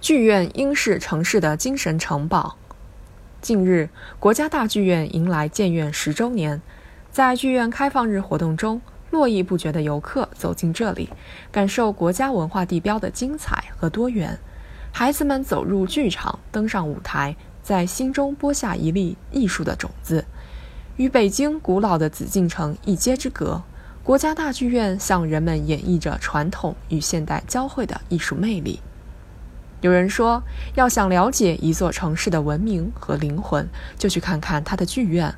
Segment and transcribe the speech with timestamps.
[0.00, 2.56] 剧院应是城市的精神城堡。
[3.42, 6.62] 近日，国家大剧院迎来建院十周年，
[7.10, 11.10] 在剧院开放日活动中，络绎不绝的游客走进这里，
[11.52, 14.38] 感受国家文化地标的精彩和多元。
[14.90, 20.24] 孩子们走入剧场，登上舞台，在心中播下一粒艺术的种子。
[20.96, 23.62] 与北京古老的紫禁城一街之隔，
[24.02, 28.80] 国家大剧院向人们演绎着传统与现代交汇的艺术魅力。
[29.80, 30.42] 有人说，
[30.74, 33.68] 要想了解一座城市的文明和灵魂，
[33.98, 35.34] 就去看看它的剧院。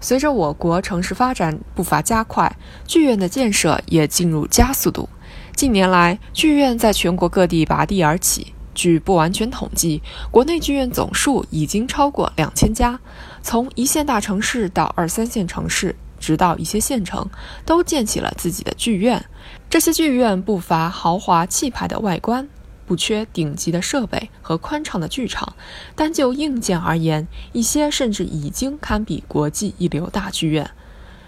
[0.00, 5.08] 随着我国城市发展步伐加快，剧院的建设也进入加速度。
[5.54, 8.54] 近年来，剧院在全国各地拔地而起。
[8.72, 12.98] 据不完全统计，国内剧院总数已经超过两千家。
[13.42, 17.28] 从一线大城市到二三线城市，直到一些县城，
[17.66, 19.22] 都建起了自己的剧院。
[19.68, 22.48] 这些剧院不乏豪华气派的外观。
[22.90, 25.54] 不缺顶级的设备和宽敞的剧场，
[25.94, 30.68] 单就硬件而言，一些甚至已经堪比国际一流大剧院。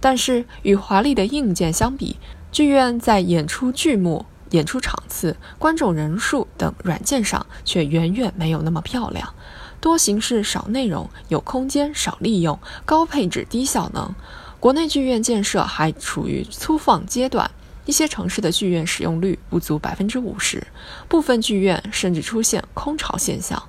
[0.00, 2.16] 但是与华丽的硬件相比，
[2.50, 9.32] 剧院在演出剧目、演出场次、观众人数等软件上却远远没有那么漂亮。
[9.80, 14.12] 多形式少内容，有空间少利用，高配置低效能。
[14.58, 17.48] 国内剧院建设还处于粗放阶段。
[17.86, 20.66] 一些城市的剧院使用率不足百分之五十，
[21.08, 23.62] 部分剧院甚至出现空巢现象。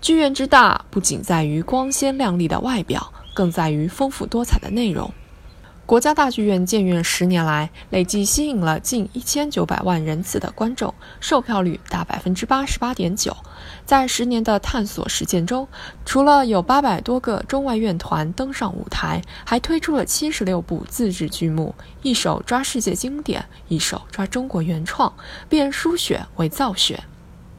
[0.00, 5.10] 剧院之大，不仅在于光鲜亮丽的外表，更在于丰富多彩的内容。
[5.86, 13.36] 国家大剧院建院十年来，累计吸引了近一千九百万人次的观众，售票率达百分之八十八点九。
[13.84, 15.68] 在十年的探索实践中，
[16.06, 25.12] 除了有八百多个中外院团登上舞台，还推出了七十六部自制剧目，一手抓世界经典，一手抓中国原创，
[25.50, 27.04] 变输血为造血。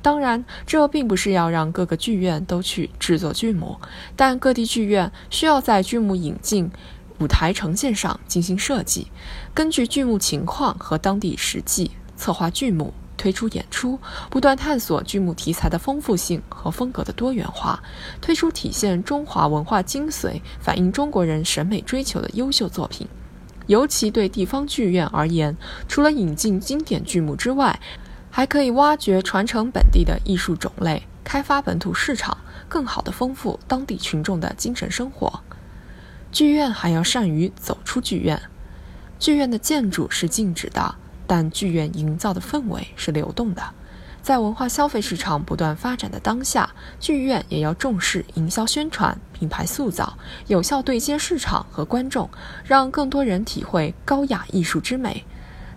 [0.00, 3.76] 当然，这并不是要让各个剧院都去制作剧目，
[4.14, 6.70] 但各地剧院需要在剧目引进。
[7.18, 9.06] 舞台呈现上进行设计，
[9.54, 13.98] 根据剧目情况和当地实际策划剧目，推出演出，
[14.30, 17.82] 不断探索剧目题材的丰富性和风格的多元化，
[18.20, 23.06] 推出体现中华文化精髓、反映中国人审美追求的优秀作品。
[23.66, 25.56] 尤其对地方剧院而言，
[25.88, 27.80] 除了引进经典剧目之外，
[28.30, 32.36] 还可以挖掘传承本地的艺术种类，开发本土市场，
[32.68, 35.42] 更好地丰富当地群众的精神生活。
[36.32, 38.40] 剧院还要善于走出剧院。
[39.18, 40.94] 剧院的建筑是静止的，
[41.26, 43.62] 但剧院营造的氛围是流动的。
[44.20, 52.28] 在文化消费市场不断发展的当下，剧院也要重视营销宣传、品牌塑造，有效对接市场和观众，
[52.64, 55.24] 让更多人体会高雅艺术之美。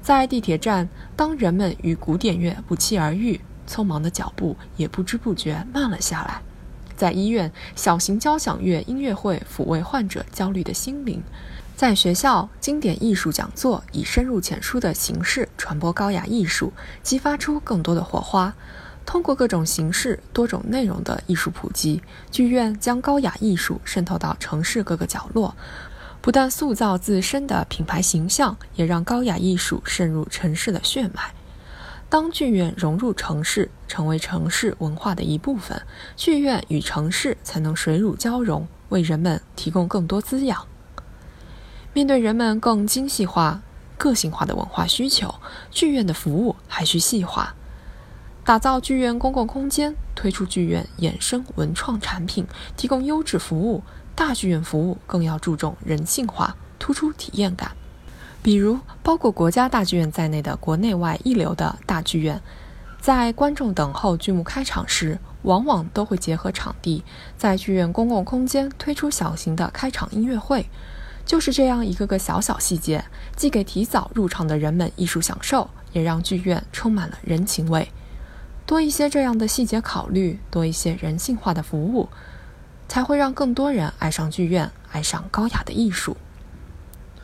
[0.00, 3.38] 在地铁站，当人们与古典乐不期而遇，
[3.68, 6.40] 匆忙的脚步也不知不觉慢了下来。
[6.98, 11.20] 在医院，小型交响乐音乐会抚慰患者焦虑的心灵；
[11.76, 16.72] 在学校，经典艺术讲座以深入浅出的形式传播高雅艺术，
[17.04, 18.52] 激发出更多的火花。
[19.06, 25.56] 通过各种形式、多种内容的艺术普及，剧院将高雅艺术渗透到城市各个角落，
[26.20, 31.32] 不但塑造自身的品牌形象，也让高雅艺术渗入城市的血脉。
[32.10, 35.82] 当剧院融入城市，成为城市文化的一部分，
[36.16, 40.66] 剧院与城市才能水乳交融，为人们提供更多滋养。
[41.92, 43.60] 面对人们更精细化、
[43.98, 45.34] 个性化的文化需求，
[45.70, 47.54] 剧院的服务还需细化。
[48.42, 53.82] 打造剧院公共空间，推出剧院衍生文创产品，提供优质服务。
[54.14, 57.72] 大剧院服务更要注重人性化，突出体验感。
[58.42, 62.40] 比如，包括国家大剧院在内的国内外一流的大剧院，
[63.00, 67.04] 在观众等候剧目开场时，往往都会结合场地，
[67.36, 70.66] 在剧院公共空间推出小型的开场音乐会。
[71.26, 73.04] 就是这样一个个小小细节，
[73.36, 77.86] 既给提早入场的人们艺术享受，也让剧院充满了人情味。
[78.64, 82.08] 多一些这样的细节考虑，多一些人性化的服务，
[82.88, 86.16] 才会让更多人爱上剧院，爱上高雅的艺术。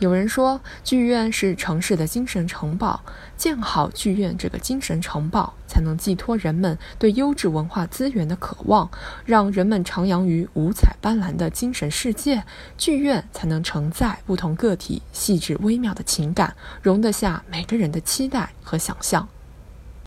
[0.00, 3.00] 有人说，剧院是城市的精神城堡。
[3.36, 8.88] 建好剧院这个精神城堡，才能寄托人们对优质文化资源的渴望，
[9.24, 12.44] 让人们徜徉于五彩斑斓的精神世界。
[12.76, 19.28] 剧院才能承载不同个体细致微妙的情感，容得下每个人的期待和想象。